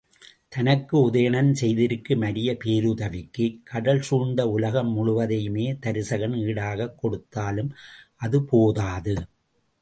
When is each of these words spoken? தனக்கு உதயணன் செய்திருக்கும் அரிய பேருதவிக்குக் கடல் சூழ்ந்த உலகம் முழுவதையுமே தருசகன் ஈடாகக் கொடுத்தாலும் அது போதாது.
தனக்கு 0.47 1.09
உதயணன் 1.09 1.51
செய்திருக்கும் 1.51 2.21
அரிய 2.21 2.57
பேருதவிக்குக் 2.63 3.59
கடல் 3.63 4.01
சூழ்ந்த 4.01 4.49
உலகம் 4.49 4.89
முழுவதையுமே 4.97 5.67
தருசகன் 5.85 6.35
ஈடாகக் 6.41 6.95
கொடுத்தாலும் 6.95 7.71
அது 8.15 8.43
போதாது. 8.45 9.15